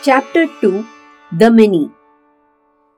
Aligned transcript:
Chapter 0.00 0.46
2 0.60 0.86
The 1.32 1.50
Many 1.50 1.90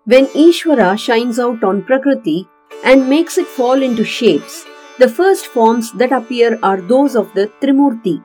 When 0.04 0.26
Ishvara 0.26 0.98
shines 0.98 1.38
out 1.38 1.64
on 1.64 1.82
Prakriti 1.82 2.46
and 2.84 3.08
makes 3.08 3.38
it 3.38 3.46
fall 3.46 3.82
into 3.82 4.04
shapes, 4.04 4.66
the 4.98 5.08
first 5.08 5.46
forms 5.46 5.92
that 5.92 6.12
appear 6.12 6.58
are 6.62 6.78
those 6.78 7.16
of 7.16 7.32
the 7.32 7.46
Trimurti, 7.62 8.22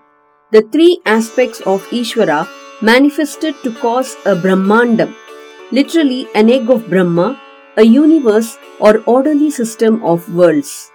the 0.51 0.61
three 0.73 0.99
aspects 1.05 1.61
of 1.61 1.87
Ishvara 1.87 2.49
manifested 2.81 3.55
to 3.63 3.71
cause 3.75 4.17
a 4.25 4.35
Brahmandam, 4.35 5.15
literally 5.71 6.27
an 6.35 6.49
egg 6.49 6.69
of 6.69 6.89
Brahma, 6.89 7.39
a 7.77 7.83
universe 7.83 8.57
or 8.81 9.01
orderly 9.05 9.51
system 9.51 10.03
of 10.03 10.27
worlds. 10.35 10.91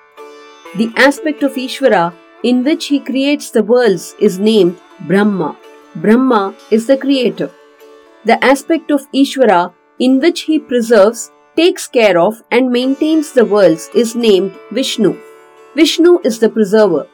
The 0.76 0.92
aspect 0.96 1.42
of 1.42 1.54
Ishvara 1.54 2.12
in 2.42 2.62
which 2.62 2.88
he 2.88 3.00
creates 3.00 3.50
the 3.50 3.62
worlds 3.62 4.14
is 4.20 4.38
named 4.38 4.78
Brahma. 5.06 5.56
Brahma 5.96 6.54
is 6.70 6.86
the 6.86 6.98
creator. 6.98 7.50
The 8.24 8.42
aspect 8.44 8.90
of 8.90 9.10
Ishvara 9.12 9.72
in 10.00 10.18
which 10.18 10.40
he 10.42 10.58
preserves, 10.58 11.30
takes 11.54 11.86
care 11.86 12.18
of, 12.18 12.42
and 12.50 12.72
maintains 12.72 13.32
the 13.32 13.44
worlds 13.44 13.90
is 13.94 14.16
named 14.16 14.52
Vishnu. 14.72 15.16
Vishnu 15.76 16.18
is 16.24 16.38
the 16.38 16.48
preserver. 16.48 17.06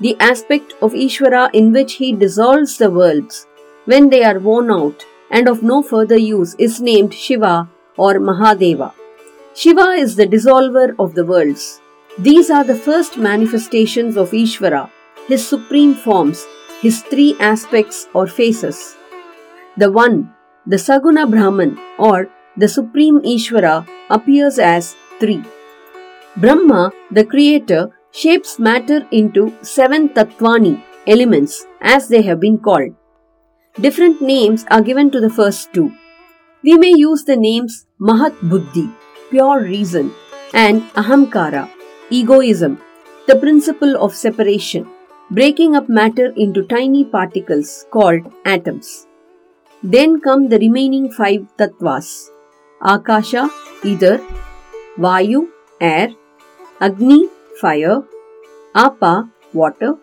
The 0.00 0.16
aspect 0.20 0.74
of 0.82 0.92
Ishvara 0.92 1.50
in 1.54 1.72
which 1.72 1.94
he 1.94 2.12
dissolves 2.12 2.76
the 2.76 2.90
worlds 2.90 3.46
when 3.86 4.10
they 4.10 4.24
are 4.24 4.40
worn 4.40 4.70
out 4.70 5.06
and 5.30 5.48
of 5.48 5.62
no 5.62 5.82
further 5.82 6.18
use 6.18 6.54
is 6.58 6.80
named 6.80 7.14
Shiva 7.14 7.68
or 7.96 8.14
Mahadeva. 8.14 8.92
Shiva 9.54 9.88
is 10.04 10.16
the 10.16 10.26
dissolver 10.26 10.94
of 10.98 11.14
the 11.14 11.24
worlds. 11.24 11.80
These 12.18 12.50
are 12.50 12.64
the 12.64 12.74
first 12.74 13.16
manifestations 13.16 14.16
of 14.16 14.32
Ishvara, 14.32 14.90
his 15.28 15.46
supreme 15.46 15.94
forms, 15.94 16.44
his 16.82 17.02
three 17.02 17.36
aspects 17.40 18.08
or 18.12 18.26
faces. 18.26 18.96
The 19.76 19.90
one, 19.90 20.32
the 20.66 20.76
Saguna 20.76 21.30
Brahman 21.30 21.78
or 21.98 22.28
the 22.56 22.68
supreme 22.68 23.20
Ishvara, 23.20 23.86
appears 24.10 24.58
as 24.58 24.96
three. 25.20 25.42
Brahma, 26.36 26.92
the 27.10 27.24
creator, 27.24 27.90
shapes 28.12 28.58
matter 28.58 29.06
into 29.10 29.52
seven 29.62 30.08
tattvani, 30.08 30.82
elements, 31.06 31.66
as 31.80 32.08
they 32.08 32.22
have 32.22 32.40
been 32.40 32.58
called. 32.58 32.94
Different 33.80 34.22
names 34.22 34.64
are 34.70 34.80
given 34.80 35.10
to 35.10 35.20
the 35.20 35.30
first 35.30 35.72
two. 35.74 35.92
We 36.62 36.78
may 36.78 36.92
use 36.96 37.24
the 37.24 37.36
names 37.36 37.86
Mahat 38.00 38.34
Buddhi, 38.42 38.88
pure 39.30 39.60
reason, 39.62 40.12
and 40.54 40.82
Ahamkara, 40.94 41.68
egoism, 42.10 42.80
the 43.26 43.36
principle 43.36 43.96
of 44.02 44.14
separation, 44.14 44.88
breaking 45.30 45.76
up 45.76 45.88
matter 45.88 46.32
into 46.36 46.62
tiny 46.64 47.04
particles 47.04 47.86
called 47.90 48.32
atoms. 48.44 49.05
Then 49.82 50.20
come 50.20 50.48
the 50.48 50.58
remaining 50.58 51.10
five 51.12 51.46
tattvas 51.58 52.30
Akasha, 52.80 53.50
ether, 53.84 54.20
Vayu, 54.98 55.48
air, 55.80 56.10
Agni, 56.80 57.28
fire, 57.60 58.02
Apa, 58.74 59.30
water, 59.52 59.94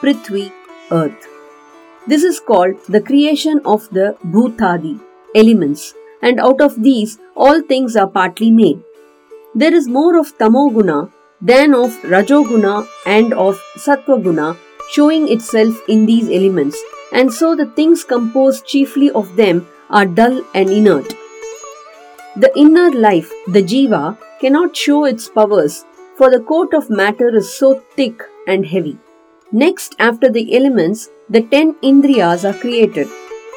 Prithvi, 0.00 0.52
earth. 0.90 1.26
This 2.06 2.22
is 2.22 2.40
called 2.40 2.76
the 2.88 3.00
creation 3.00 3.60
of 3.64 3.88
the 3.90 4.16
Bhutadi, 4.24 5.00
elements, 5.34 5.94
and 6.22 6.40
out 6.40 6.60
of 6.60 6.82
these 6.82 7.18
all 7.36 7.60
things 7.62 7.96
are 7.96 8.06
partly 8.08 8.50
made. 8.50 8.82
There 9.54 9.74
is 9.74 9.88
more 9.88 10.18
of 10.18 10.36
Tamoguna 10.38 11.10
than 11.40 11.74
of 11.74 11.90
Rajoguna 12.02 12.86
and 13.06 13.32
of 13.32 13.60
Sattvaguna 13.76 14.56
showing 14.90 15.28
itself 15.30 15.80
in 15.88 16.06
these 16.06 16.28
elements, 16.28 16.78
and 17.12 17.32
so 17.32 17.54
the 17.54 17.66
things 17.66 18.04
composed 18.04 18.66
chiefly 18.66 19.10
of 19.10 19.34
them 19.36 19.66
are 19.90 20.06
dull 20.06 20.42
and 20.54 20.70
inert. 20.70 21.14
The 22.36 22.52
inner 22.56 22.90
life, 22.90 23.30
the 23.46 23.62
jiva, 23.62 24.18
cannot 24.40 24.76
show 24.76 25.04
its 25.04 25.28
powers, 25.28 25.84
for 26.16 26.30
the 26.30 26.40
coat 26.40 26.74
of 26.74 26.90
matter 26.90 27.34
is 27.34 27.52
so 27.52 27.82
thick 27.96 28.22
and 28.46 28.66
heavy. 28.66 28.98
Next, 29.50 29.96
after 29.98 30.28
the 30.30 30.54
elements, 30.56 31.08
the 31.28 31.42
ten 31.42 31.74
indriyas 31.82 32.48
are 32.48 32.58
created. 32.58 33.08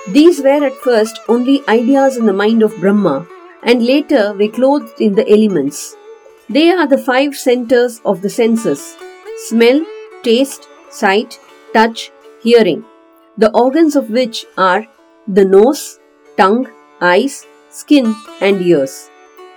These 0.09 0.41
were 0.41 0.65
at 0.65 0.73
first 0.73 1.19
only 1.27 1.61
ideas 1.67 2.17
in 2.17 2.25
the 2.25 2.33
mind 2.33 2.63
of 2.63 2.75
Brahma, 2.79 3.27
and 3.63 3.85
later 3.85 4.33
were 4.33 4.47
clothed 4.47 4.99
in 4.99 5.15
the 5.15 5.29
elements. 5.29 5.95
They 6.49 6.69
are 6.71 6.87
the 6.87 6.97
five 6.97 7.35
centers 7.35 8.01
of 8.03 8.21
the 8.21 8.29
senses 8.29 8.97
smell, 9.47 9.85
taste, 10.23 10.67
sight, 10.89 11.39
touch, 11.73 12.11
hearing, 12.41 12.83
the 13.37 13.51
organs 13.51 13.95
of 13.95 14.09
which 14.09 14.45
are 14.57 14.85
the 15.27 15.45
nose, 15.45 15.99
tongue, 16.37 16.67
eyes, 16.99 17.45
skin, 17.69 18.15
and 18.41 18.61
ears, 18.61 19.09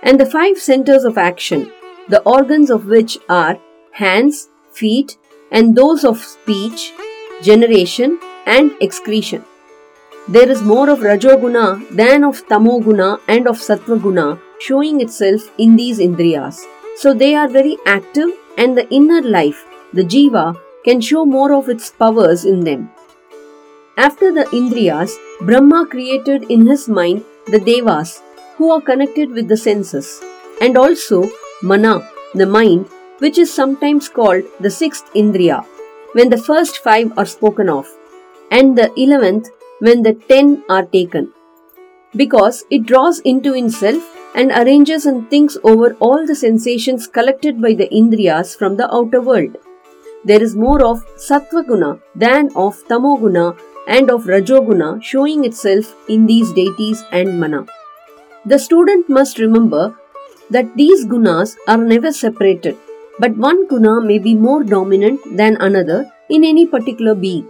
and 0.03 0.19
the 0.19 0.25
five 0.25 0.57
centers 0.57 1.03
of 1.03 1.17
action, 1.17 1.71
the 2.07 2.21
organs 2.21 2.69
of 2.69 2.85
which 2.85 3.17
are 3.27 3.57
hands, 3.91 4.49
feet, 4.71 5.17
and 5.51 5.75
those 5.75 6.03
of 6.03 6.23
speech, 6.23 6.93
generation, 7.41 8.19
and 8.45 8.71
excretion. 8.81 9.43
There 10.27 10.49
is 10.49 10.61
more 10.61 10.89
of 10.89 10.99
Rajoguna 10.99 11.89
than 11.89 12.23
of 12.23 12.47
Tamoguna 12.47 13.19
and 13.27 13.47
of 13.47 13.57
Sattvaguna 13.57 14.39
showing 14.59 15.01
itself 15.01 15.51
in 15.57 15.75
these 15.75 15.99
Indriyas. 15.99 16.63
So 16.95 17.13
they 17.13 17.35
are 17.35 17.47
very 17.47 17.77
active, 17.85 18.29
and 18.57 18.77
the 18.77 18.89
inner 18.89 19.21
life, 19.21 19.65
the 19.93 20.03
Jiva, 20.03 20.57
can 20.83 21.01
show 21.01 21.25
more 21.25 21.53
of 21.53 21.69
its 21.69 21.91
powers 21.91 22.45
in 22.45 22.61
them. 22.61 22.89
After 23.97 24.29
the 24.33 24.43
Indriyas, 24.51 25.15
Brahma 25.39 25.87
created 25.89 26.51
in 26.51 26.67
his 26.67 26.89
mind 26.89 27.23
the 27.47 27.59
Devas, 27.59 28.21
who 28.57 28.69
are 28.71 28.81
connected 28.81 29.29
with 29.31 29.47
the 29.47 29.55
senses, 29.55 30.21
and 30.59 30.77
also 30.77 31.29
Mana, 31.63 32.05
the 32.33 32.45
mind, 32.45 32.89
which 33.19 33.37
is 33.37 33.53
sometimes 33.53 34.09
called 34.09 34.43
the 34.59 34.69
sixth 34.69 35.05
Indriya, 35.13 35.65
when 36.11 36.29
the 36.29 36.37
first 36.37 36.79
five 36.79 37.17
are 37.17 37.25
spoken 37.25 37.69
of, 37.69 37.87
and 38.51 38.77
the 38.77 38.91
eleventh 38.97 39.47
when 39.79 40.03
the 40.03 40.13
ten 40.13 40.63
are 40.67 40.83
taken, 40.83 41.31
because 42.17 42.65
it 42.69 42.85
draws 42.85 43.19
into 43.19 43.53
itself 43.53 44.03
and 44.35 44.51
arranges 44.51 45.05
and 45.05 45.29
thinks 45.29 45.57
over 45.63 45.93
all 46.01 46.27
the 46.27 46.35
sensations 46.35 47.07
collected 47.07 47.61
by 47.61 47.73
the 47.73 47.87
Indriyas 47.87 48.57
from 48.57 48.75
the 48.75 48.93
outer 48.93 49.21
world. 49.21 49.55
There 50.25 50.43
is 50.43 50.53
more 50.55 50.83
of 50.83 51.05
Sattvaguna 51.15 52.01
than 52.13 52.49
of 52.55 52.83
Tamoguna 52.89 53.57
and 53.87 54.09
of 54.09 54.25
Rajoguna 54.25 55.01
showing 55.03 55.45
itself 55.45 55.95
in 56.09 56.25
these 56.25 56.51
deities 56.53 57.03
and 57.11 57.39
mana. 57.39 57.65
The 58.45 58.59
student 58.59 59.09
must 59.09 59.39
remember 59.39 59.95
that 60.49 60.75
these 60.75 61.05
gunas 61.05 61.55
are 61.67 61.77
never 61.77 62.11
separated, 62.11 62.77
but 63.19 63.37
one 63.37 63.67
guna 63.67 64.01
may 64.01 64.19
be 64.19 64.35
more 64.35 64.63
dominant 64.63 65.19
than 65.35 65.57
another 65.57 66.11
in 66.29 66.43
any 66.43 66.65
particular 66.65 67.15
being. 67.15 67.47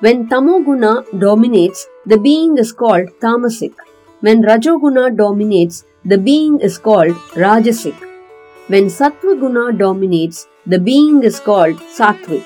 When 0.00 0.28
Tamoguna 0.28 1.04
dominates, 1.18 1.88
the 2.06 2.18
being 2.18 2.56
is 2.58 2.70
called 2.72 3.08
Tamasic. 3.20 3.72
When 4.20 4.42
Rajoguna 4.42 5.16
dominates, 5.16 5.84
the 6.04 6.18
being 6.18 6.60
is 6.60 6.78
called 6.78 7.16
Rajasic. 7.34 7.96
When 8.68 8.86
Sattvaguna 8.86 9.76
dominates, 9.76 10.46
the 10.66 10.78
being 10.78 11.22
is 11.22 11.40
called 11.40 11.76
Sattvic. 11.96 12.44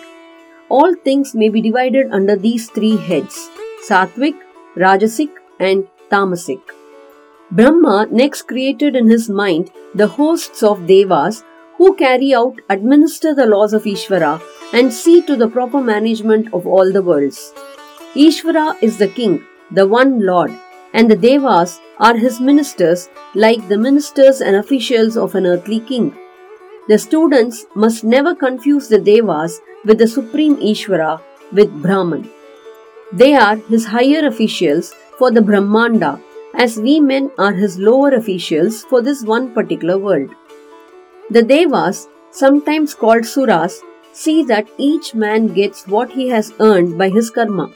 All 0.76 0.94
things 1.06 1.34
may 1.34 1.48
be 1.54 1.60
divided 1.60 2.12
under 2.18 2.34
these 2.34 2.68
three 2.70 2.96
heads 2.96 3.38
Sattvic, 3.86 4.36
Rajasic, 4.74 5.32
and 5.60 5.86
Tamasic. 6.10 6.60
Brahma 7.50 8.06
next 8.10 8.42
created 8.52 8.96
in 8.96 9.10
his 9.10 9.28
mind 9.28 9.70
the 9.94 10.06
hosts 10.06 10.62
of 10.62 10.86
Devas 10.86 11.44
who 11.76 11.94
carry 11.96 12.32
out, 12.34 12.62
administer 12.70 13.34
the 13.34 13.44
laws 13.44 13.74
of 13.74 13.84
Ishvara, 13.84 14.40
and 14.72 14.92
see 14.92 15.20
to 15.26 15.36
the 15.36 15.48
proper 15.48 15.82
management 15.82 16.52
of 16.54 16.66
all 16.66 16.90
the 16.90 17.02
worlds. 17.02 17.52
Ishvara 18.14 18.82
is 18.82 18.96
the 18.96 19.08
king, 19.08 19.44
the 19.70 19.86
one 19.86 20.24
Lord, 20.24 20.52
and 20.94 21.10
the 21.10 21.16
Devas 21.16 21.80
are 21.98 22.16
his 22.16 22.40
ministers 22.40 23.08
like 23.34 23.68
the 23.68 23.76
ministers 23.76 24.40
and 24.40 24.56
officials 24.56 25.16
of 25.18 25.34
an 25.34 25.46
earthly 25.46 25.80
king. 25.80 26.16
The 26.88 26.98
students 26.98 27.66
must 27.76 28.02
never 28.02 28.34
confuse 28.34 28.88
the 28.88 28.98
Devas 28.98 29.60
with 29.84 29.98
the 29.98 30.08
supreme 30.08 30.56
Ishvara 30.56 31.20
with 31.52 31.70
Brahman. 31.80 32.28
They 33.12 33.34
are 33.34 33.56
his 33.56 33.86
higher 33.86 34.26
officials 34.26 34.92
for 35.16 35.30
the 35.30 35.42
Brahmanda, 35.42 36.20
as 36.54 36.78
we 36.78 36.98
men 36.98 37.30
are 37.38 37.52
his 37.52 37.78
lower 37.78 38.10
officials 38.14 38.82
for 38.84 39.00
this 39.00 39.22
one 39.22 39.54
particular 39.54 39.96
world. 39.96 40.30
The 41.30 41.42
Devas, 41.42 42.08
sometimes 42.30 42.94
called 42.94 43.22
Suras, 43.22 43.78
see 44.12 44.42
that 44.44 44.68
each 44.76 45.14
man 45.14 45.46
gets 45.48 45.86
what 45.86 46.10
he 46.10 46.28
has 46.30 46.52
earned 46.58 46.98
by 46.98 47.10
his 47.10 47.30
karma. 47.30 47.70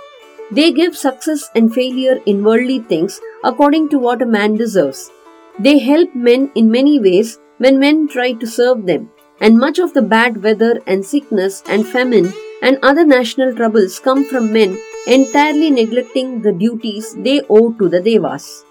They 0.51 0.73
give 0.73 0.97
success 0.97 1.49
and 1.55 1.73
failure 1.73 2.21
in 2.27 2.43
worldly 2.43 2.81
things 2.81 3.21
according 3.45 3.89
to 3.91 3.99
what 3.99 4.21
a 4.21 4.27
man 4.27 4.57
deserves. 4.57 5.11
They 5.59 5.79
help 5.79 6.15
men 6.15 6.51
in 6.55 6.71
many 6.71 6.99
ways 6.99 7.39
when 7.59 7.79
men 7.79 8.09
try 8.09 8.33
to 8.33 8.47
serve 8.47 8.87
them, 8.87 9.11
and 9.41 9.59
much 9.59 9.79
of 9.79 9.95
the 9.95 10.03
bad 10.03 10.43
weather 10.43 10.81
and 10.87 11.05
sickness 11.05 11.63
and 11.69 11.87
famine 11.87 12.33
and 12.63 12.79
other 12.83 13.05
national 13.05 13.55
troubles 13.55 13.99
come 13.99 14.25
from 14.25 14.53
men 14.53 14.79
entirely 15.07 15.71
neglecting 15.71 16.43
the 16.43 16.53
duties 16.53 17.15
they 17.27 17.41
owe 17.49 17.73
to 17.73 17.89
the 17.89 18.01
Devas. 18.01 18.65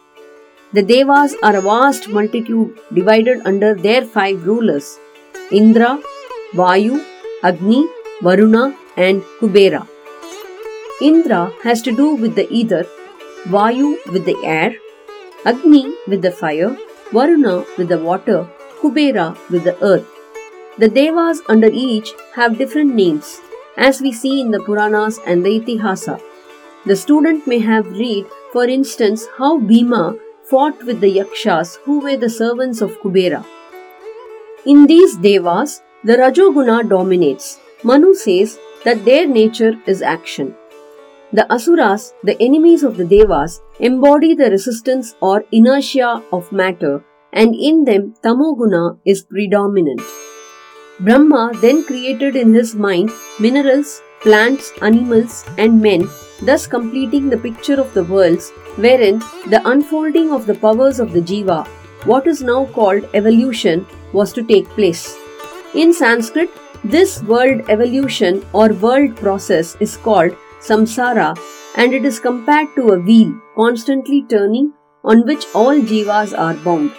The 0.74 0.84
Devas 0.84 1.36
are 1.42 1.56
a 1.56 1.62
vast 1.62 2.10
multitude 2.10 2.80
divided 2.94 3.42
under 3.46 3.74
their 3.74 4.04
five 4.04 4.46
rulers 4.46 4.98
Indra, 5.52 6.00
Vayu, 6.54 7.04
Agni, 7.44 7.86
Varuna, 8.22 8.76
and 8.98 9.22
Kubera. 9.40 9.88
Indra 11.02 11.54
has 11.64 11.82
to 11.84 11.96
do 11.96 12.16
with 12.16 12.36
the 12.36 12.52
ether, 12.52 12.86
Vayu 13.46 13.96
with 14.12 14.26
the 14.26 14.36
air, 14.44 14.76
Agni 15.46 15.94
with 16.08 16.22
the 16.22 16.32
fire, 16.32 16.76
Varuna 17.12 17.64
with 17.78 17.90
the 17.90 18.00
water, 18.00 18.48
Kubera 18.86 19.36
with 19.50 19.64
the 19.64 19.76
earth. 19.84 20.08
The 20.78 20.88
Devas 20.88 21.42
under 21.50 21.70
each 21.74 22.14
have 22.36 22.58
different 22.60 22.94
names, 22.94 23.42
as 23.78 24.00
we 24.00 24.12
see 24.12 24.40
in 24.42 24.52
the 24.52 24.60
Puranas 24.60 25.20
and 25.26 25.44
the 25.44 25.54
Itihasa. 25.60 26.22
The 26.86 26.96
student 26.96 27.48
may 27.48 27.58
have 27.60 27.88
read, 27.88 28.28
for 28.54 28.66
instance, 28.66 29.26
how 29.40 29.58
Bhima 29.58 30.16
fought 30.44 30.84
with 30.86 31.00
the 31.00 31.10
Yakshas 31.10 31.80
who 31.86 32.00
were 32.00 32.16
the 32.16 32.30
servants 32.30 32.82
of 32.82 33.00
Kubera. 33.00 33.44
In 34.68 34.86
these 34.86 35.18
Devas, 35.18 35.82
the 36.04 36.18
Rajoguna 36.18 36.88
dominates. 36.88 37.60
Manu 37.84 38.14
says 38.14 38.60
that 38.84 39.04
their 39.04 39.26
nature 39.26 39.74
is 39.88 40.04
action. 40.04 40.54
The 41.34 41.52
Asuras, 41.52 42.14
the 42.24 42.40
enemies 42.40 42.84
of 42.84 42.98
the 42.98 43.06
Devas, 43.06 43.62
embody 43.80 44.36
the 44.36 44.52
resistance 44.52 45.16
or 45.22 45.44
inertia 45.52 46.24
of 46.32 46.52
matter, 46.52 47.04
and 47.36 47.54
in 47.54 47.84
them 47.86 48.14
Tamoguna 48.24 48.98
is 49.06 49.24
predominant. 49.24 50.02
Brahma 51.00 51.52
then 51.62 51.84
created 51.84 52.36
in 52.36 52.54
his 52.54 52.74
mind 52.74 53.12
minerals, 53.40 54.02
plants, 54.22 54.72
animals, 54.82 55.44
and 55.58 55.82
men, 55.82 56.10
thus 56.42 56.66
completing 56.66 57.30
the 57.30 57.38
picture 57.38 57.80
of 57.80 57.94
the 57.94 58.04
worlds 58.06 58.52
wherein 58.78 59.20
the 59.48 59.62
unfolding 59.66 60.32
of 60.32 60.46
the 60.46 60.56
powers 60.56 61.00
of 61.00 61.12
the 61.12 61.22
Jiva, 61.22 61.68
what 62.06 62.28
is 62.28 62.42
now 62.42 62.66
called 62.68 63.10
evolution, 63.14 63.86
was 64.14 64.32
to 64.34 64.44
take 64.44 64.68
place. 64.70 65.18
In 65.74 65.94
Sanskrit, 65.94 66.50
this 66.84 67.22
world 67.24 67.70
evolution 67.70 68.46
or 68.54 68.70
world 68.74 69.16
process 69.18 69.76
is 69.80 69.98
called 69.98 70.36
samsara 70.62 71.36
and 71.78 71.94
it 71.94 72.06
is 72.06 72.20
compared 72.20 72.68
to 72.76 72.90
a 72.90 73.00
wheel 73.00 73.32
constantly 73.56 74.24
turning 74.30 74.72
on 75.04 75.26
which 75.26 75.48
all 75.54 75.82
jivas 75.92 76.38
are 76.38 76.54
bound. 76.68 76.92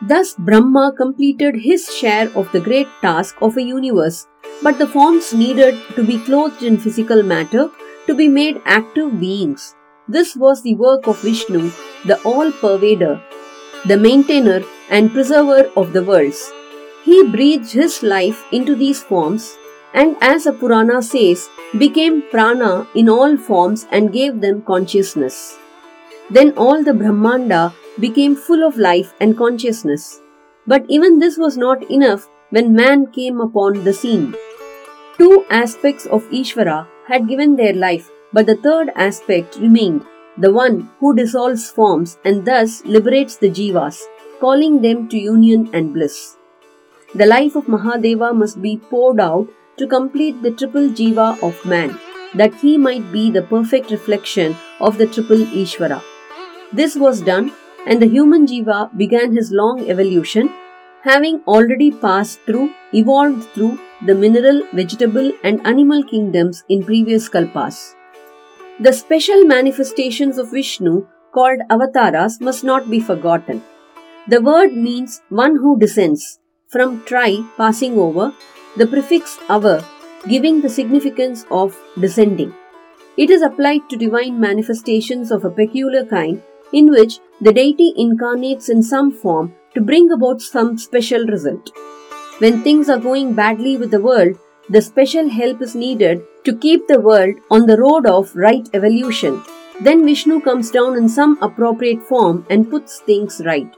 Thus, 0.00 0.34
Brahma 0.38 0.92
completed 0.96 1.56
his 1.56 1.92
share 1.92 2.30
of 2.36 2.50
the 2.52 2.60
great 2.60 2.86
task 3.02 3.36
of 3.42 3.56
a 3.56 3.62
universe, 3.62 4.28
but 4.62 4.78
the 4.78 4.86
forms 4.86 5.34
needed 5.34 5.76
to 5.96 6.04
be 6.04 6.18
clothed 6.18 6.62
in 6.62 6.78
physical 6.78 7.22
matter 7.22 7.70
to 8.06 8.14
be 8.14 8.28
made 8.28 8.62
active 8.64 9.18
beings. 9.18 9.74
This 10.06 10.36
was 10.36 10.62
the 10.62 10.76
work 10.76 11.06
of 11.06 11.20
Vishnu, 11.20 11.72
the 12.06 12.20
all 12.22 12.52
pervader, 12.52 13.20
the 13.86 13.96
maintainer 13.96 14.62
and 14.88 15.12
preserver 15.12 15.70
of 15.76 15.92
the 15.92 16.04
worlds. 16.04 16.52
He 17.04 17.24
breathed 17.26 17.72
his 17.72 18.02
life 18.02 18.44
into 18.52 18.76
these 18.76 19.02
forms 19.02 19.56
and, 19.94 20.16
as 20.20 20.46
a 20.46 20.52
Purana 20.52 21.02
says, 21.02 21.48
became 21.76 22.22
prana 22.30 22.86
in 22.94 23.08
all 23.08 23.36
forms 23.36 23.86
and 23.90 24.12
gave 24.12 24.40
them 24.40 24.62
consciousness. 24.62 25.58
Then 26.30 26.52
all 26.56 26.84
the 26.84 26.94
Brahmanda 26.94 27.74
became 28.00 28.36
full 28.36 28.64
of 28.66 28.76
life 28.76 29.14
and 29.20 29.36
consciousness. 29.36 30.20
But 30.66 30.84
even 30.88 31.18
this 31.18 31.38
was 31.38 31.56
not 31.56 31.90
enough 31.90 32.28
when 32.50 32.74
man 32.74 33.06
came 33.12 33.40
upon 33.40 33.84
the 33.84 33.92
scene. 33.92 34.34
Two 35.16 35.44
aspects 35.50 36.06
of 36.06 36.28
Ishvara 36.30 36.86
had 37.06 37.28
given 37.28 37.56
their 37.56 37.72
life, 37.74 38.10
but 38.32 38.46
the 38.46 38.56
third 38.56 38.90
aspect 38.94 39.56
remained 39.56 40.04
the 40.36 40.52
one 40.52 40.88
who 41.00 41.14
dissolves 41.14 41.68
forms 41.68 42.18
and 42.24 42.44
thus 42.44 42.84
liberates 42.84 43.36
the 43.36 43.50
jivas, 43.50 44.02
calling 44.40 44.82
them 44.82 45.08
to 45.08 45.18
union 45.18 45.68
and 45.72 45.92
bliss. 45.92 46.36
The 47.14 47.26
life 47.26 47.56
of 47.56 47.64
Mahadeva 47.66 48.34
must 48.36 48.62
be 48.62 48.76
poured 48.76 49.18
out 49.18 49.48
to 49.78 49.86
complete 49.86 50.42
the 50.42 50.52
triple 50.52 50.88
jiva 50.90 51.42
of 51.42 51.64
man, 51.64 51.98
that 52.34 52.54
he 52.54 52.76
might 52.76 53.10
be 53.10 53.30
the 53.30 53.42
perfect 53.42 53.90
reflection 53.90 54.54
of 54.80 54.98
the 54.98 55.06
triple 55.06 55.38
Ishvara. 55.38 56.02
This 56.72 56.94
was 56.96 57.22
done, 57.22 57.52
and 57.88 58.02
the 58.02 58.12
human 58.14 58.46
jiva 58.46 58.78
began 59.02 59.34
his 59.34 59.50
long 59.50 59.84
evolution, 59.92 60.50
having 61.02 61.36
already 61.46 61.90
passed 61.90 62.40
through, 62.46 62.70
evolved 62.92 63.44
through 63.54 63.78
the 64.06 64.14
mineral, 64.14 64.62
vegetable, 64.72 65.32
and 65.42 65.66
animal 65.66 66.02
kingdoms 66.02 66.64
in 66.68 66.84
previous 66.84 67.28
kalpas. 67.28 67.94
The 68.78 68.92
special 68.92 69.44
manifestations 69.44 70.38
of 70.38 70.52
Vishnu, 70.52 71.06
called 71.32 71.60
avatars, 71.70 72.40
must 72.40 72.62
not 72.62 72.90
be 72.90 73.00
forgotten. 73.00 73.62
The 74.28 74.42
word 74.42 74.76
means 74.76 75.22
one 75.30 75.56
who 75.56 75.78
descends, 75.78 76.38
from 76.68 77.02
tri, 77.06 77.42
passing 77.56 77.98
over, 77.98 78.32
the 78.76 78.86
prefix 78.86 79.38
ava, 79.50 79.82
giving 80.28 80.60
the 80.60 80.68
significance 80.68 81.46
of 81.50 81.76
descending. 81.98 82.54
It 83.16 83.30
is 83.30 83.42
applied 83.42 83.88
to 83.88 83.96
divine 83.96 84.38
manifestations 84.38 85.32
of 85.32 85.44
a 85.44 85.50
peculiar 85.50 86.04
kind 86.04 86.42
in 86.72 86.90
which 86.90 87.18
the 87.40 87.52
deity 87.52 87.92
incarnates 87.96 88.68
in 88.68 88.82
some 88.82 89.10
form 89.12 89.54
to 89.74 89.80
bring 89.80 90.10
about 90.10 90.40
some 90.40 90.76
special 90.78 91.24
result. 91.26 91.70
When 92.38 92.62
things 92.62 92.88
are 92.88 92.98
going 92.98 93.34
badly 93.34 93.76
with 93.76 93.90
the 93.90 94.00
world, 94.00 94.38
the 94.68 94.82
special 94.82 95.28
help 95.28 95.62
is 95.62 95.74
needed 95.74 96.22
to 96.44 96.56
keep 96.56 96.86
the 96.86 97.00
world 97.00 97.36
on 97.50 97.66
the 97.66 97.78
road 97.78 98.06
of 98.06 98.34
right 98.36 98.68
evolution. 98.74 99.42
Then 99.80 100.04
Vishnu 100.04 100.40
comes 100.40 100.70
down 100.70 100.96
in 100.96 101.08
some 101.08 101.38
appropriate 101.40 102.02
form 102.02 102.46
and 102.50 102.70
puts 102.70 103.00
things 103.00 103.40
right. 103.44 103.72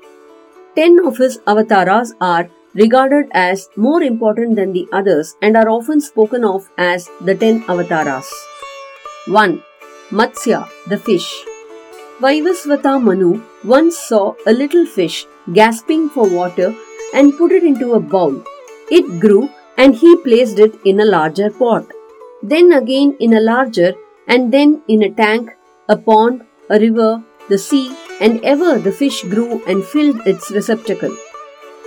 Ten 0.75 0.99
of 1.05 1.19
his 1.19 1.41
avatars 1.47 2.15
are 2.21 2.49
regarded 2.75 3.27
as 3.33 3.69
more 3.77 4.03
important 4.03 4.57
than 4.57 4.73
the 4.73 4.89
others 4.93 5.37
and 5.43 5.57
are 5.57 5.69
often 5.69 6.01
spoken 6.01 6.45
of 6.45 6.69
as 6.79 7.09
the 7.21 7.35
ten 7.35 7.65
avatars. 7.69 8.31
1. 9.27 9.63
Matsya, 10.11 10.69
the 10.89 10.97
fish. 10.97 11.45
Vaivasvata 12.23 13.03
Manu 13.03 13.43
once 13.65 13.97
saw 13.97 14.35
a 14.47 14.53
little 14.53 14.85
fish 14.85 15.25
gasping 15.55 16.11
for 16.11 16.29
water 16.29 16.75
and 17.15 17.37
put 17.39 17.51
it 17.51 17.63
into 17.63 17.95
a 17.95 18.01
bowl. 18.01 18.45
It 18.91 19.21
grew 19.21 19.49
and 19.79 19.95
he 19.95 20.17
placed 20.19 20.59
it 20.59 20.75
in 20.85 21.01
a 21.01 21.07
larger 21.07 21.49
pot. 21.51 21.87
Then 22.43 22.73
again 22.73 23.17
in 23.21 23.33
a 23.33 23.41
larger 23.41 23.95
and 24.29 24.53
then 24.53 24.83
in 24.87 25.03
a 25.03 25.11
tank, 25.11 25.51
a 25.89 25.97
pond, 25.97 26.45
a 26.69 26.79
river, 26.79 27.23
the 27.49 27.57
sea, 27.57 27.97
and 28.21 28.45
ever 28.45 28.79
the 28.79 28.93
fish 28.93 29.23
grew 29.23 29.65
and 29.67 29.83
filled 29.83 30.21
its 30.27 30.51
receptacle. 30.51 31.17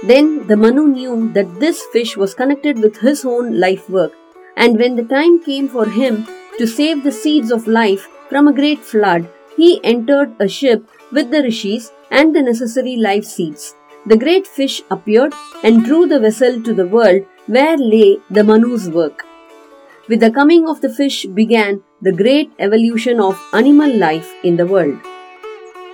Then 0.02 0.48
the 0.48 0.58
Manu 0.58 0.88
knew 0.88 1.32
that 1.34 1.60
this 1.60 1.84
fish 1.94 2.18
was 2.18 2.34
connected 2.34 2.80
with 2.80 2.98
his 2.98 3.24
own 3.24 3.60
life 3.60 3.88
work, 3.88 4.13
and 4.58 4.80
when 4.80 4.96
the 4.96 5.04
time 5.04 5.44
came 5.44 5.70
for 5.70 5.86
him 5.86 6.28
to 6.58 6.66
save 6.66 7.04
the 7.04 7.12
seeds 7.12 7.52
of 7.52 7.68
life 7.68 8.10
from 8.30 8.48
a 8.48 8.54
great 8.54 8.80
flood, 8.80 9.30
he 9.55 9.79
entered 9.83 10.36
a 10.39 10.48
ship 10.48 10.88
with 11.12 11.31
the 11.31 11.43
rishis 11.43 11.91
and 12.12 12.36
the 12.36 12.41
necessary 12.41 12.95
life 12.95 13.25
seeds. 13.25 13.75
The 14.05 14.17
great 14.17 14.45
fish 14.45 14.81
appeared 14.91 15.33
and 15.63 15.86
drew 15.86 16.05
the 16.07 16.19
vessel 16.19 16.62
to 16.63 16.74
the 16.74 16.88
world 16.88 17.25
where 17.48 17.77
lay 17.77 18.19
the 18.29 18.43
Manu's 18.43 18.89
work. 18.89 19.25
With 20.10 20.19
the 20.19 20.31
coming 20.31 20.67
of 20.67 20.81
the 20.81 20.89
fish 20.89 21.25
began 21.25 21.81
the 22.01 22.12
great 22.12 22.51
evolution 22.60 23.22
of 23.22 23.41
animal 23.53 23.95
life 23.95 24.33
in 24.43 24.57
the 24.57 24.65
world. 24.65 24.98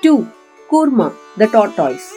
2. 0.01 0.27
Kurma, 0.71 1.13
the 1.37 1.47
tortoise. 1.47 2.15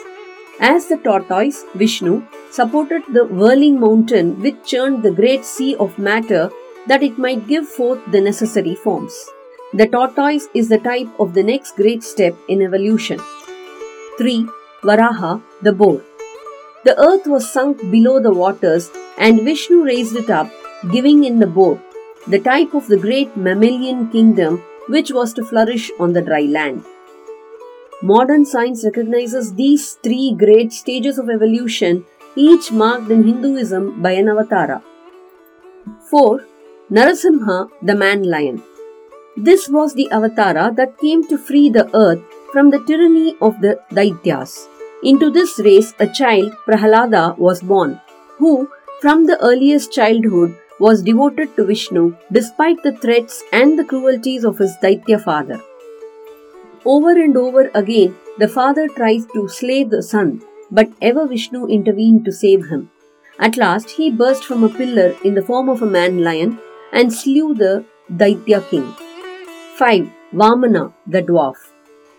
As 0.59 0.87
the 0.87 0.97
tortoise, 0.97 1.65
Vishnu, 1.75 2.23
supported 2.51 3.03
the 3.11 3.25
whirling 3.25 3.79
mountain 3.79 4.39
which 4.41 4.63
churned 4.63 5.03
the 5.03 5.11
great 5.11 5.43
sea 5.43 5.75
of 5.75 5.97
matter 5.99 6.51
that 6.87 7.03
it 7.03 7.17
might 7.17 7.47
give 7.47 7.67
forth 7.67 7.99
the 8.11 8.21
necessary 8.21 8.75
forms. 8.75 9.13
The 9.75 9.87
tortoise 9.87 10.47
is 10.53 10.69
the 10.69 10.77
type 10.77 11.07
of 11.19 11.33
the 11.33 11.41
next 11.41 11.75
great 11.75 12.03
step 12.03 12.35
in 12.47 12.61
evolution. 12.61 13.19
3. 14.19 14.47
Varaha, 14.83 15.41
the 15.63 15.73
boar. 15.73 16.03
The 16.83 16.99
earth 16.99 17.25
was 17.25 17.51
sunk 17.51 17.79
below 17.89 18.19
the 18.19 18.31
waters 18.31 18.91
and 19.17 19.41
Vishnu 19.41 19.83
raised 19.83 20.15
it 20.15 20.29
up, 20.29 20.51
giving 20.91 21.23
in 21.23 21.39
the 21.39 21.47
boar, 21.47 21.81
the 22.27 22.37
type 22.37 22.75
of 22.75 22.87
the 22.87 22.97
great 22.97 23.35
mammalian 23.35 24.11
kingdom 24.11 24.61
which 24.87 25.11
was 25.11 25.33
to 25.33 25.43
flourish 25.43 25.89
on 25.99 26.13
the 26.13 26.21
dry 26.21 26.41
land. 26.41 26.85
Modern 28.03 28.45
science 28.45 28.83
recognizes 28.85 29.55
these 29.55 29.93
three 30.03 30.35
great 30.37 30.71
stages 30.71 31.17
of 31.17 31.31
evolution, 31.31 32.05
each 32.35 32.71
marked 32.71 33.09
in 33.09 33.23
Hinduism 33.23 34.03
by 34.03 34.11
an 34.11 34.27
avatara. 34.27 34.83
4. 36.11 36.45
Narasimha, 36.91 37.69
the 37.81 37.95
man 37.95 38.21
lion. 38.21 38.61
This 39.35 39.67
was 39.67 39.95
the 39.95 40.07
avatara 40.11 40.75
that 40.75 40.99
came 40.99 41.27
to 41.27 41.39
free 41.39 41.67
the 41.67 41.89
earth 41.95 42.21
from 42.51 42.69
the 42.69 42.83
tyranny 42.85 43.35
of 43.41 43.59
the 43.61 43.79
Daityas. 43.89 44.67
Into 45.03 45.31
this 45.31 45.59
race, 45.59 45.95
a 45.99 46.05
child, 46.07 46.53
Prahalada, 46.67 47.35
was 47.39 47.63
born, 47.63 47.99
who, 48.37 48.69
from 49.01 49.25
the 49.25 49.43
earliest 49.43 49.91
childhood, 49.91 50.55
was 50.79 51.01
devoted 51.01 51.55
to 51.55 51.65
Vishnu 51.65 52.15
despite 52.31 52.83
the 52.83 52.91
threats 52.91 53.43
and 53.51 53.77
the 53.77 53.83
cruelties 53.83 54.43
of 54.43 54.59
his 54.59 54.77
Daitya 54.83 55.19
father. 55.23 55.59
Over 56.85 57.11
and 57.11 57.35
over 57.35 57.71
again, 57.73 58.15
the 58.37 58.47
father 58.47 58.87
tries 58.87 59.25
to 59.33 59.47
slay 59.47 59.83
the 59.83 60.03
son, 60.03 60.43
but 60.69 60.91
ever 61.01 61.25
Vishnu 61.25 61.65
intervened 61.67 62.23
to 62.25 62.31
save 62.31 62.67
him. 62.67 62.91
At 63.39 63.57
last, 63.57 63.89
he 63.89 64.11
burst 64.11 64.43
from 64.43 64.63
a 64.63 64.69
pillar 64.69 65.15
in 65.23 65.33
the 65.33 65.41
form 65.41 65.69
of 65.69 65.81
a 65.81 65.87
man 65.87 66.23
lion 66.23 66.59
and 66.91 67.11
slew 67.11 67.55
the 67.55 67.83
Daitya 68.11 68.69
king. 68.69 68.93
5. 69.77 70.07
Vamana, 70.33 70.93
the 71.07 71.21
dwarf. 71.23 71.55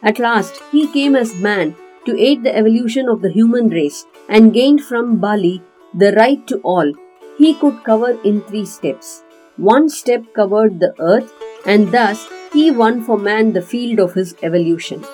At 0.02 0.18
last, 0.18 0.60
he 0.72 0.88
came 0.88 1.14
as 1.14 1.36
man 1.36 1.76
to 2.04 2.18
aid 2.18 2.42
the 2.42 2.54
evolution 2.54 3.08
of 3.08 3.22
the 3.22 3.30
human 3.30 3.68
race 3.68 4.06
and 4.28 4.52
gained 4.52 4.82
from 4.82 5.18
Bali 5.18 5.62
the 5.94 6.12
right 6.12 6.44
to 6.48 6.58
all 6.62 6.92
he 7.38 7.54
could 7.54 7.84
cover 7.84 8.18
in 8.24 8.40
three 8.42 8.66
steps. 8.66 9.22
One 9.56 9.88
step 9.88 10.24
covered 10.34 10.80
the 10.80 10.94
earth, 10.98 11.32
and 11.64 11.92
thus 11.92 12.26
he 12.52 12.72
won 12.72 13.02
for 13.04 13.16
man 13.16 13.52
the 13.52 13.62
field 13.62 14.00
of 14.00 14.14
his 14.14 14.34
evolution. 14.42 15.04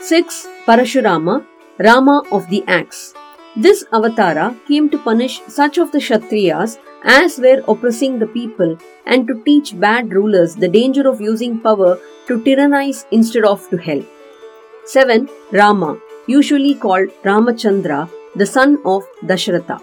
6. 0.00 0.46
Parashurama, 0.66 1.44
Rama 1.78 2.22
of 2.32 2.48
the 2.48 2.64
axe. 2.66 3.12
This 3.56 3.84
avatara 3.92 4.56
came 4.66 4.90
to 4.90 4.98
punish 4.98 5.40
such 5.46 5.78
of 5.78 5.92
the 5.92 5.98
Kshatriyas 5.98 6.78
as 7.04 7.38
were 7.38 7.62
oppressing 7.68 8.18
the 8.18 8.26
people 8.26 8.76
and 9.06 9.28
to 9.28 9.42
teach 9.44 9.78
bad 9.78 10.12
rulers 10.12 10.56
the 10.56 10.66
danger 10.66 11.06
of 11.08 11.20
using 11.20 11.60
power 11.60 12.00
to 12.26 12.42
tyrannize 12.42 13.06
instead 13.12 13.44
of 13.44 13.68
to 13.70 13.76
help. 13.76 14.04
7. 14.86 15.28
Rama, 15.52 15.96
usually 16.26 16.74
called 16.74 17.10
Ramachandra, 17.22 18.10
the 18.34 18.44
son 18.44 18.78
of 18.84 19.04
Dashratha. 19.22 19.80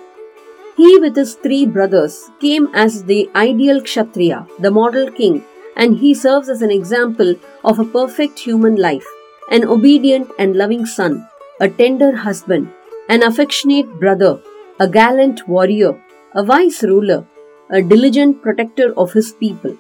He, 0.76 1.00
with 1.00 1.16
his 1.16 1.36
three 1.36 1.66
brothers, 1.66 2.30
came 2.42 2.68
as 2.74 3.06
the 3.06 3.30
ideal 3.36 3.82
Kshatriya, 3.82 4.48
the 4.60 4.72
model 4.72 5.10
king, 5.10 5.46
and 5.78 5.98
he 5.98 6.14
serves 6.14 6.50
as 6.50 6.62
an 6.62 6.72
example 6.72 7.36
of 7.64 7.80
a 7.80 7.86
perfect 7.86 8.38
human 8.38 8.76
life, 8.76 9.08
an 9.50 9.64
obedient 9.64 10.30
and 10.38 10.58
loving 10.58 10.86
son, 10.86 11.26
a 11.62 11.70
tender 11.70 12.16
husband, 12.16 12.74
an 13.14 13.24
affectionate 13.24 13.88
brother, 14.00 14.42
a 14.80 14.88
gallant 14.88 15.46
warrior, 15.46 15.94
a 16.34 16.44
wise 16.44 16.82
ruler, 16.82 17.26
a 17.70 17.82
diligent 17.82 18.42
protector 18.42 18.94
of 18.98 19.12
his 19.12 19.34
people. 19.34 19.76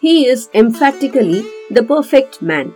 He 0.00 0.26
is 0.26 0.48
emphatically 0.52 1.44
the 1.70 1.84
perfect 1.84 2.42
man. 2.42 2.74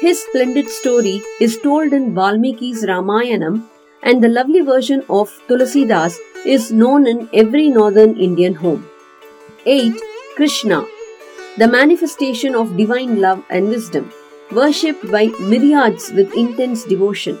His 0.00 0.20
splendid 0.24 0.68
story 0.68 1.22
is 1.40 1.56
told 1.58 1.92
in 1.92 2.12
Valmiki's 2.12 2.84
Ramayanam, 2.84 3.62
and 4.02 4.20
the 4.20 4.34
lovely 4.40 4.62
version 4.62 5.04
of 5.08 5.30
Tulasidas 5.46 6.18
is 6.44 6.72
known 6.72 7.06
in 7.06 7.28
every 7.32 7.68
northern 7.68 8.18
Indian 8.18 8.54
home. 8.54 8.84
8. 9.64 9.94
Krishna, 10.34 10.84
the 11.56 11.68
manifestation 11.68 12.56
of 12.56 12.76
divine 12.76 13.20
love 13.20 13.44
and 13.48 13.68
wisdom, 13.68 14.12
worshipped 14.50 15.08
by 15.12 15.26
myriads 15.38 16.10
with 16.10 16.34
intense 16.34 16.82
devotion. 16.84 17.38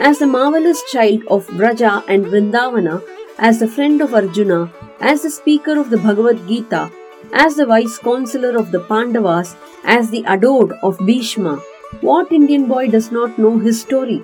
As 0.00 0.18
the 0.18 0.26
marvelous 0.26 0.82
child 0.90 1.24
of 1.28 1.46
Braja 1.58 2.02
and 2.08 2.24
Vrindavana, 2.24 3.02
as 3.38 3.58
the 3.60 3.68
friend 3.68 4.00
of 4.00 4.14
Arjuna, 4.14 4.72
as 4.98 5.22
the 5.22 5.30
speaker 5.30 5.78
of 5.78 5.90
the 5.90 5.98
Bhagavad 5.98 6.48
Gita, 6.48 6.90
as 7.34 7.56
the 7.56 7.66
wise 7.66 7.98
counselor 7.98 8.56
of 8.56 8.70
the 8.70 8.80
Pandavas, 8.80 9.56
as 9.84 10.08
the 10.08 10.24
adored 10.26 10.72
of 10.82 10.98
Bhishma, 11.04 11.56
what 12.00 12.32
Indian 12.32 12.66
boy 12.66 12.88
does 12.88 13.12
not 13.12 13.38
know 13.38 13.58
his 13.58 13.82
story? 13.82 14.22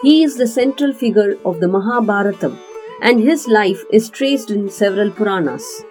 He 0.00 0.22
is 0.24 0.36
the 0.36 0.46
central 0.46 0.94
figure 0.94 1.36
of 1.44 1.60
the 1.60 1.66
Mahabharatam 1.66 2.56
and 3.02 3.20
his 3.20 3.46
life 3.46 3.84
is 3.90 4.08
traced 4.08 4.50
in 4.50 4.70
several 4.70 5.10
Puranas. 5.10 5.84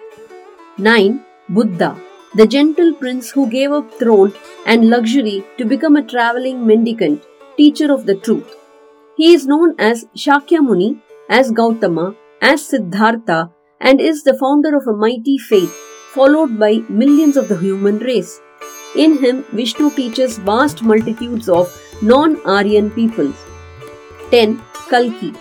9. 0.78 1.24
Buddha, 1.48 1.96
the 2.34 2.48
gentle 2.48 2.92
prince 2.94 3.30
who 3.30 3.48
gave 3.48 3.70
up 3.70 3.94
throne 3.94 4.32
and 4.66 4.90
luxury 4.90 5.44
to 5.56 5.64
become 5.64 5.94
a 5.94 6.02
traveling 6.02 6.66
mendicant, 6.66 7.22
teacher 7.56 7.92
of 7.92 8.06
the 8.06 8.16
truth. 8.16 8.63
He 9.16 9.32
is 9.32 9.46
known 9.46 9.74
as 9.78 10.06
Shakyamuni, 10.16 11.00
as 11.28 11.50
Gautama, 11.52 12.14
as 12.42 12.66
Siddhartha, 12.66 13.50
and 13.80 14.00
is 14.00 14.24
the 14.24 14.34
founder 14.34 14.76
of 14.76 14.86
a 14.88 14.92
mighty 14.92 15.38
faith 15.38 15.72
followed 16.14 16.58
by 16.58 16.72
millions 16.88 17.36
of 17.36 17.48
the 17.48 17.58
human 17.58 17.98
race. 17.98 18.40
In 18.96 19.18
him, 19.18 19.44
Vishnu 19.52 19.90
teaches 19.90 20.38
vast 20.38 20.82
multitudes 20.82 21.48
of 21.48 21.72
non 22.02 22.36
Aryan 22.44 22.90
peoples. 22.90 23.44
10. 24.30 24.60
Kalki, 24.90 25.32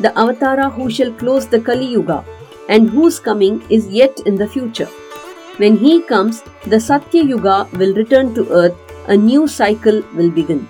the 0.00 0.12
avatara 0.24 0.70
who 0.72 0.90
shall 0.90 1.12
close 1.12 1.46
the 1.46 1.60
Kali 1.60 1.86
Yuga 1.86 2.24
and 2.68 2.90
whose 2.90 3.18
coming 3.18 3.62
is 3.70 3.88
yet 3.88 4.20
in 4.26 4.36
the 4.36 4.46
future. 4.46 4.90
When 5.56 5.76
he 5.76 6.02
comes, 6.02 6.42
the 6.66 6.80
Satya 6.80 7.22
Yuga 7.22 7.68
will 7.74 7.94
return 7.94 8.34
to 8.34 8.48
earth, 8.50 8.76
a 9.08 9.16
new 9.16 9.46
cycle 9.46 10.02
will 10.14 10.30
begin. 10.30 10.66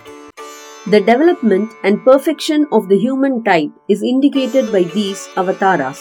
The 0.86 1.02
development 1.02 1.72
and 1.84 2.04
perfection 2.04 2.68
of 2.72 2.88
the 2.90 2.98
human 2.98 3.44
type 3.44 3.72
is 3.88 4.04
indicated 4.04 4.72
by 4.72 4.84
these 4.84 5.28
avatars. 5.36 6.00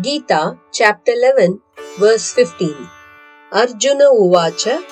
Gita, 0.00 0.58
chapter 0.72 1.12
11, 1.12 1.60
verse 1.98 2.32
15. 2.32 2.74
Arjuna 3.52 4.10
Uvacha 4.12 4.82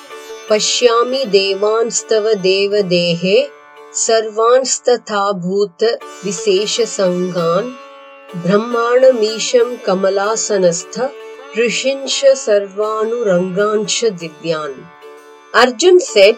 Pashyami 0.49 1.25
Devanstava 1.37 2.35
Devadehe 2.35 3.51
सर्वांस्तथाभूत 3.97 5.83
विशेषसङ्गान् 6.25 7.69
ब्रह्माणमीशं 8.43 9.69
कमलासनस्थ 9.87 10.99
ऋषिंश 11.59 12.19
सर्वानुरङ्गांश 12.45 13.99
दिव्यान् 14.23 14.77
Arjun 15.55 15.99
said, 16.01 16.37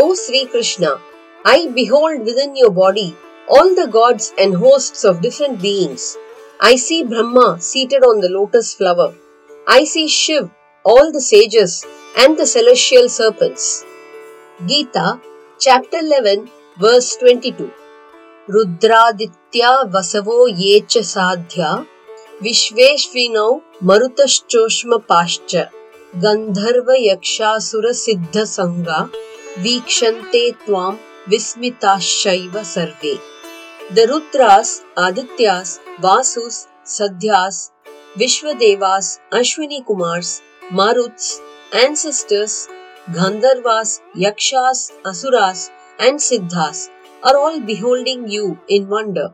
O 0.00 0.14
Sri 0.14 0.46
Krishna, 0.46 0.98
I 1.43 1.67
behold 1.73 2.19
within 2.19 2.55
your 2.55 2.69
body 2.71 3.15
all 3.49 3.75
the 3.75 3.87
gods 3.87 4.31
and 4.37 4.55
hosts 4.55 5.03
of 5.03 5.21
different 5.21 5.61
beings. 5.61 6.17
I 6.59 6.75
see 6.75 7.03
Brahma 7.03 7.59
seated 7.59 8.03
on 8.03 8.19
the 8.21 8.29
lotus 8.29 8.73
flower. 8.75 9.13
I 9.67 9.83
see 9.83 10.07
Shiv, 10.07 10.49
all 10.83 11.11
the 11.11 11.21
sages, 11.21 11.83
and 12.17 12.37
the 12.37 12.45
celestial 12.45 13.09
serpents. 13.09 13.83
Gita, 14.67 15.19
chapter 15.59 15.97
11, 15.97 16.49
verse 16.77 17.15
22. 17.17 17.71
Rudraditya 18.47 19.89
vasavo 19.91 20.47
yecha 20.47 21.03
sadhya 21.13 21.87
Vishveshvino 22.41 23.61
Marutaschoshma 23.83 25.07
pascha 25.07 25.69
Gandharva 26.15 26.95
yaksha 27.09 27.59
sura 27.59 27.91
siddha 27.91 28.43
sangha 28.55 29.09
Vikshante 29.57 30.55
Twam. 30.65 30.99
विस्मिताश्चैव 31.28 32.62
survey 32.74 33.16
The 33.88 34.04
Rudras, 34.08 34.82
Adityas, 34.96 35.78
Vasus, 36.00 36.66
Sadhyas, 36.84 37.70
Vishwadevas, 38.18 39.20
Ashwini 39.30 39.84
Kumars, 39.84 40.40
Maruts, 40.72 41.38
ancestors, 41.72 42.66
Gandharvas, 43.12 44.00
Yakshas, 44.16 44.90
Asuras, 45.04 45.70
and 46.00 46.18
Siddhas 46.18 46.88
are 47.22 47.36
all 47.36 47.60
beholding 47.60 48.28
you 48.28 48.58
in 48.68 48.88
wonder. 48.88 49.28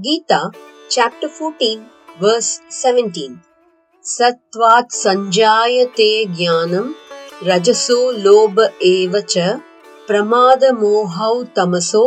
Gita, 0.00 0.52
chapter 0.88 1.28
14, 1.28 1.84
verse 2.20 2.60
17. 2.68 3.40
Satvat 4.02 4.90
sanjayate 4.90 6.32
jnanam 6.32 6.94
rajaso 7.42 7.98
loba 8.24 8.70
evacha 8.80 9.48
pramada 9.50 9.73
प्रमाद 10.07 10.63
मोहौ 10.79 11.33
तमसो 11.55 12.01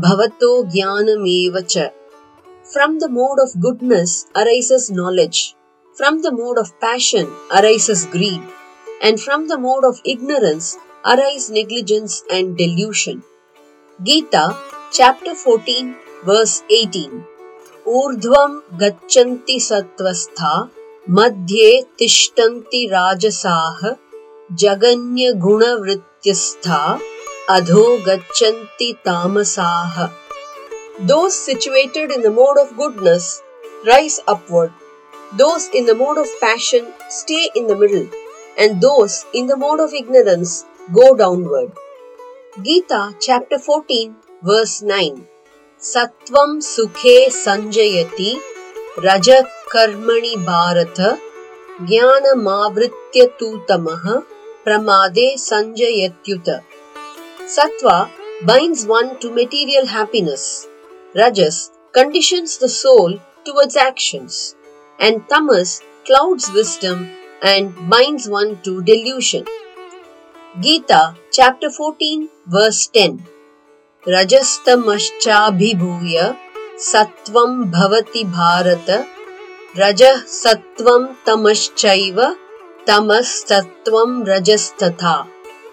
भवतो 0.00 0.50
ज्ञानमेव 0.72 1.58
च। 1.60 1.86
From 2.72 2.98
the 2.98 3.04
mode 3.10 3.40
of 3.40 3.52
goodness 3.58 4.14
arises 4.36 4.88
knowledge 4.92 5.38
from 5.96 6.20
the 6.22 6.32
mode 6.32 6.58
of 6.58 6.70
passion 6.80 7.32
arises 7.52 8.06
greed 8.12 9.02
and 9.02 9.18
from 9.18 9.46
the 9.48 9.58
mode 9.60 9.84
of 9.84 10.00
ignorance 10.06 10.76
arise 11.06 11.50
negligence 11.52 12.22
and 12.30 12.54
delusion 12.56 13.22
Gita 13.98 14.46
chapter 14.92 15.34
14 15.38 15.90
verse 16.28 16.62
18 16.72 17.20
ऊर्ध्वम 17.86 18.60
गच्छन्ति 18.80 19.58
सत्वस्था 19.60 20.52
मध्ये 21.10 21.80
तिष्ठन्ति 21.98 22.86
राजसाः 22.92 23.88
जगन्य 24.62 25.32
गुणवृत्तिस्था 25.46 26.80
अधो 27.50 27.84
गच्छन्ति 28.06 28.92
तामसाः। 29.04 29.96
Those 31.06 31.34
situated 31.36 32.12
in 32.12 32.20
the 32.22 32.26
mode 32.34 32.58
of 32.58 32.74
goodness 32.74 33.24
rise 33.86 34.18
upward 34.28 35.36
those 35.38 35.68
in 35.74 35.86
the 35.86 35.96
mode 35.96 36.18
of 36.18 36.34
passion 36.40 36.92
stay 37.10 37.42
in 37.56 37.66
the 37.66 37.76
middle 37.78 38.06
and 38.58 38.76
those 38.80 39.24
in 39.34 39.46
the 39.46 39.58
mode 39.58 39.80
of 39.80 39.94
ignorance 39.94 40.54
go 40.90 41.12
downward 41.14 42.62
Gita 42.68 43.00
chapter 43.22 43.58
14 43.68 44.06
verse 44.44 44.78
9 44.84 45.02
सत्वम 45.82 46.58
सुखे 46.60 47.18
संजयति 47.30 48.32
रज 49.06 49.30
कर्मणि 49.72 50.34
भारत 50.46 51.00
ज्ञानमावृत्य 51.82 53.26
तू 53.40 53.56
प्रमादे 53.70 55.34
संजयत्युत 55.38 56.48
Sattva 57.54 58.10
binds 58.46 58.86
one 58.86 59.18
to 59.20 59.30
material 59.30 59.86
happiness. 59.86 60.66
Rajas 61.14 61.70
conditions 61.92 62.58
the 62.58 62.68
soul 62.68 63.20
towards 63.44 63.76
actions. 63.76 64.56
And 64.98 65.28
tamas 65.28 65.82
clouds 66.06 66.50
wisdom 66.52 67.10
and 67.42 67.74
binds 67.90 68.28
one 68.28 68.62
to 68.62 68.82
delusion. 68.82 69.44
Gita 70.60 71.14
chapter 71.32 71.70
14 71.70 72.28
verse 72.46 72.86
10 72.88 73.20
रजस्तमश्चाभिभूय 74.08 76.16
सत्वं 76.90 77.50
भवति 77.72 78.22
भारत 78.36 78.86
रजः 79.78 80.22
सत्वं 80.36 81.02
तमश्चैव 81.26 82.20
tamasattvam 82.86 84.10
rajastatha. 84.30 85.14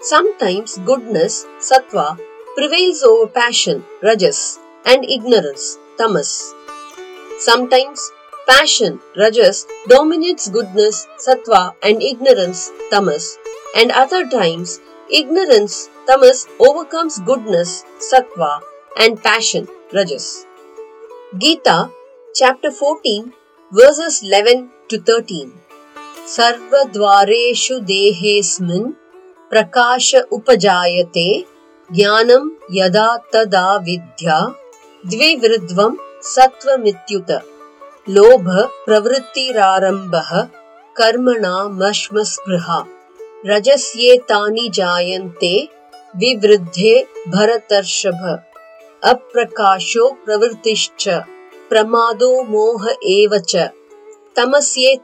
Sometimes 0.01 0.77
goodness, 0.79 1.45
sattva, 1.59 2.19
prevails 2.55 3.03
over 3.03 3.27
passion, 3.27 3.83
rajas, 4.01 4.59
and 4.85 5.05
ignorance, 5.05 5.77
tamas. 5.97 6.53
Sometimes 7.39 8.11
passion, 8.47 8.99
rajas, 9.15 9.65
dominates 9.87 10.49
goodness, 10.49 11.07
sattva, 11.17 11.73
and 11.81 12.03
ignorance, 12.03 12.71
tamas. 12.91 13.37
And 13.75 13.91
other 13.91 14.27
times, 14.27 14.81
ignorance, 15.09 15.89
tamas, 16.05 16.47
overcomes 16.59 17.19
goodness, 17.19 17.83
sattva, 18.11 18.61
and 18.97 19.21
passion, 19.21 19.67
rajas. 19.93 20.45
Gita, 21.37 21.91
chapter 22.35 22.71
14, 22.71 23.33
verses 23.71 24.21
11 24.23 24.69
to 24.89 24.99
13. 24.99 25.63
सर्वद्वारेषु 26.31 27.77
देहेऽस्मिन् 27.89 28.91
प्रकाश 29.50 30.14
उपजायते, 30.32 31.44
ज्ञानं 31.92 32.50
यदा 32.72 33.16
तदा 33.32 33.76
विद्या 33.76 34.40
द्विवृद्वं 35.06 35.96
सत्त्वमित्युत। 36.22 37.30
लोभ 38.08 38.68
प्रवृत्तिरारम्भः 38.86 40.42
कर्मणामश्मस्पृहा 40.96 42.84
रजस्येतानि 43.46 44.70
जायन्ते, 44.74 45.68
विवृद्धे 46.16 47.06
भरतर्षभ। 47.28 48.42
अप्रकाशो 49.04 50.10
प्रवृत्तिश्च, 50.10 51.08
प्रमादो 51.68 52.42
मोह 52.42 52.88
एव 52.90 53.38
च। 53.38 53.68
tamasye 54.38 54.96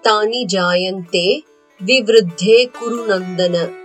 jayante 0.47 1.37
vivruddhe 1.83 2.67
kurunandana. 2.67 3.84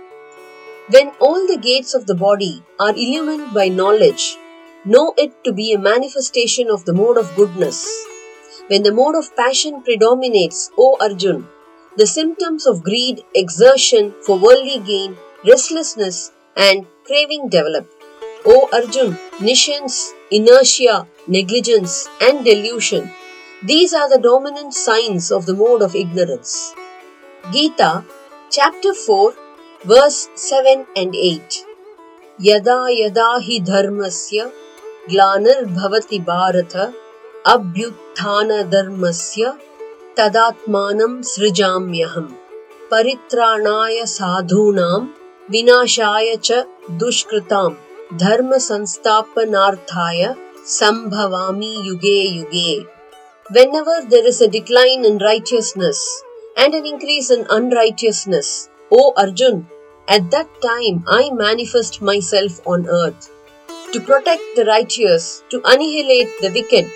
When 0.90 1.12
all 1.20 1.46
the 1.46 1.58
gates 1.58 1.94
of 1.94 2.06
the 2.06 2.14
body 2.14 2.62
are 2.78 2.94
illumined 2.96 3.54
by 3.54 3.68
knowledge, 3.68 4.36
know 4.84 5.14
it 5.16 5.44
to 5.44 5.52
be 5.52 5.72
a 5.72 5.78
manifestation 5.78 6.70
of 6.70 6.84
the 6.84 6.92
mode 6.92 7.16
of 7.16 7.34
goodness. 7.36 7.86
When 8.68 8.82
the 8.82 8.92
mode 8.92 9.14
of 9.14 9.34
passion 9.36 9.82
predominates, 9.82 10.70
O 10.78 10.96
Arjun, 11.00 11.46
the 11.96 12.06
symptoms 12.06 12.66
of 12.66 12.82
greed, 12.82 13.22
exertion 13.34 14.14
for 14.22 14.38
worldly 14.38 14.80
gain, 14.80 15.16
restlessness, 15.46 16.32
and 16.56 16.86
craving 17.04 17.48
develop. 17.48 17.90
O 18.44 18.68
Arjun, 18.72 19.18
nescience, 19.40 20.12
inertia, 20.30 21.06
negligence, 21.26 22.08
and 22.20 22.44
delusion 22.44 23.10
these 23.62 23.92
are 23.92 24.08
the 24.08 24.18
dominant 24.18 24.72
signs 24.72 25.30
of 25.30 25.44
the 25.44 25.52
mode 25.52 25.82
of 25.82 25.94
ignorance. 25.94 26.74
Gita, 27.52 28.02
chapter 28.50 28.94
4, 28.94 29.34
verse 29.82 30.28
7 30.34 30.86
and 30.94 31.14
8. 31.14 31.64
Yada 32.38 32.88
yada 32.90 33.40
hi 33.44 33.60
dharmasya 33.68 34.50
bhavati 35.08 36.22
bharata 36.22 36.92
abhyuthana 37.46 38.58
dharmasya 38.74 39.58
tadatmanam 40.14 41.24
srijamyaham. 41.30 42.34
Paritranaya 42.90 44.04
sadhunam 44.04 45.08
vinashaya 45.50 46.42
cha 46.42 46.64
dushkritam. 46.98 47.76
Dharma 48.18 48.56
sanstapanarthaya 48.56 50.36
sambhavami 50.62 51.72
yuge 51.86 52.18
yuge. 52.36 52.86
Whenever 53.50 54.04
there 54.10 54.26
is 54.26 54.42
a 54.42 54.48
decline 54.48 55.06
in 55.06 55.16
righteousness 55.16 56.22
and 56.58 56.74
an 56.74 56.84
increase 56.84 57.30
in 57.30 57.46
unrighteousness, 57.48 58.68
O 58.92 59.12
Arjun, 59.16 59.68
at 60.08 60.30
that 60.32 60.48
time 60.60 61.04
I 61.06 61.30
manifest 61.30 62.02
myself 62.02 62.60
on 62.66 62.88
earth 62.88 63.30
to 63.92 64.00
protect 64.00 64.42
the 64.56 64.64
righteous, 64.64 65.44
to 65.50 65.62
annihilate 65.64 66.40
the 66.40 66.50
wicked, 66.50 66.90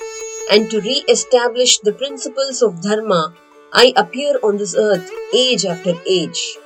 and 0.50 0.68
to 0.70 0.80
re 0.80 1.04
establish 1.08 1.78
the 1.78 1.92
principles 1.92 2.62
of 2.62 2.80
Dharma. 2.80 3.32
I 3.72 3.92
appear 3.96 4.38
on 4.42 4.56
this 4.56 4.74
earth 4.76 5.08
age 5.32 5.64
after 5.64 5.94
age. 6.08 6.58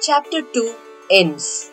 Chapter 0.00 0.42
2 0.42 0.74
ends. 1.10 1.71